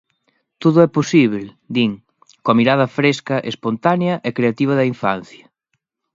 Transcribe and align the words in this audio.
"Todo 0.61 0.77
é 0.87 0.89
posíbel", 0.97 1.45
din, 1.75 1.91
"coa 2.43 2.57
mirada 2.59 2.91
fresca, 2.97 3.35
espontánea 3.51 4.15
e 4.27 4.29
creativa 4.37 4.73
da 4.77 4.89
infancia". 4.93 5.45